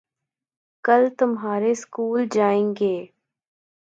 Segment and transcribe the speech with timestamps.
[0.83, 2.95] کل تمہارے سکول جائیں گے